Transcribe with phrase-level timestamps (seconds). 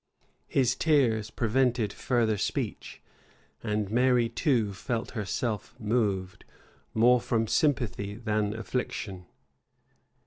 [0.47, 3.03] His tears prevented further speech;
[3.61, 6.43] and Mary too felt herself moved,
[6.95, 9.27] more from sympathy than affliction.